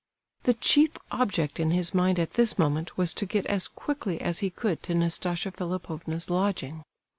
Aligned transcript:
The 0.45 0.55
chief 0.55 0.97
object 1.11 1.59
in 1.59 1.69
his 1.69 1.93
mind 1.93 2.17
at 2.17 2.33
this 2.33 2.57
moment 2.57 2.97
was 2.97 3.13
to 3.13 3.25
get 3.27 3.45
as 3.45 3.67
quickly 3.67 4.19
as 4.19 4.39
he 4.39 4.49
could 4.49 4.81
to 4.81 4.95
Nastasia 4.95 5.51
Philipovna's 5.51 6.27
lodging. 6.27 6.81